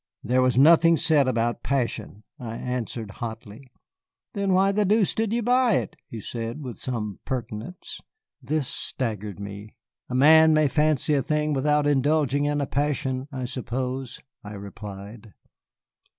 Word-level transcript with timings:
"There 0.23 0.41
was 0.41 0.57
nothing 0.57 0.97
said 0.97 1.27
about 1.27 1.61
passion," 1.61 2.23
I 2.39 2.55
answered 2.55 3.11
hotly. 3.21 3.71
"Then 4.33 4.51
why 4.51 4.71
the 4.71 4.83
deuce 4.83 5.13
did 5.13 5.31
you 5.31 5.43
buy 5.43 5.73
it?" 5.75 5.95
he 6.07 6.19
said 6.19 6.63
with 6.63 6.79
some 6.79 7.19
pertinence. 7.23 8.01
This 8.41 8.67
staggered 8.67 9.39
me. 9.39 9.75
"A 10.09 10.15
man 10.15 10.53
may 10.55 10.67
fancy 10.67 11.13
a 11.13 11.21
thing, 11.21 11.53
without 11.53 11.85
indulging 11.85 12.45
in 12.45 12.61
a 12.61 12.65
passion, 12.65 13.27
I 13.31 13.45
suppose," 13.45 14.19
I 14.43 14.53
replied. 14.53 15.35